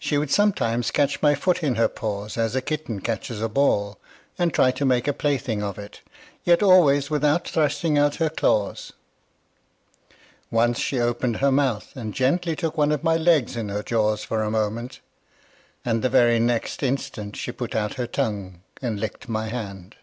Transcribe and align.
She 0.00 0.18
would 0.18 0.32
sometimes 0.32 0.90
catch 0.90 1.22
my 1.22 1.36
foot 1.36 1.62
in 1.62 1.76
her 1.76 1.86
paws 1.86 2.36
as 2.36 2.56
a 2.56 2.60
kitten 2.60 3.00
catches 3.00 3.40
a 3.40 3.48
ball, 3.48 3.96
and 4.36 4.52
try 4.52 4.72
to 4.72 4.84
make 4.84 5.06
a 5.06 5.12
plaything 5.12 5.62
of 5.62 5.78
it, 5.78 6.00
yet 6.42 6.64
always 6.64 7.10
without 7.10 7.46
thrusting 7.46 7.96
out 7.96 8.16
her 8.16 8.28
claws. 8.28 8.92
Once 10.50 10.80
she 10.80 10.98
opened 10.98 11.36
Her 11.36 11.52
mouth, 11.52 11.92
and 11.94 12.12
gently 12.12 12.56
took 12.56 12.76
one 12.76 12.90
of 12.90 13.04
my 13.04 13.16
legs 13.16 13.54
in 13.56 13.68
her 13.68 13.84
jaws 13.84 14.24
for 14.24 14.42
a 14.42 14.50
moment; 14.50 14.98
and 15.84 16.02
the 16.02 16.08
very 16.08 16.40
next 16.40 16.82
instant 16.82 17.36
she 17.36 17.52
put 17.52 17.76
out 17.76 17.94
her 17.94 18.08
tongue 18.08 18.62
and 18.82 18.98
licked 18.98 19.28
my 19.28 19.46
hand. 19.46 19.94